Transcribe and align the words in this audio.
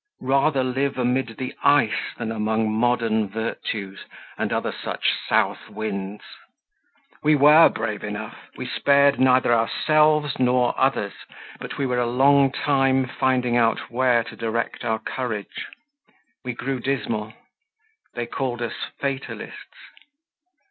Rather 0.23 0.63
live 0.63 0.97
amid 0.97 1.37
the 1.37 1.53
ice 1.61 2.15
than 2.17 2.31
among 2.31 2.71
modern 2.73 3.29
virtues 3.29 3.99
and 4.35 4.51
other 4.51 4.71
such 4.71 5.11
south 5.29 5.69
winds!... 5.69 6.23
We 7.21 7.35
were 7.35 7.69
brave 7.69 8.03
enough; 8.03 8.35
we 8.57 8.65
spared 8.65 9.19
neither 9.19 9.53
ourselves 9.53 10.39
nor 10.39 10.73
others; 10.75 11.13
but 11.59 11.77
we 11.77 11.85
were 11.85 11.99
a 11.99 12.07
long 12.07 12.51
time 12.51 13.05
finding 13.05 13.55
out 13.57 13.91
where 13.91 14.23
to 14.23 14.35
direct 14.35 14.83
our 14.83 14.97
courage. 14.97 15.67
We 16.43 16.53
grew 16.53 16.79
dismal; 16.79 17.33
they 18.15 18.25
called 18.25 18.63
us 18.63 18.73
fatalists. 18.99 19.77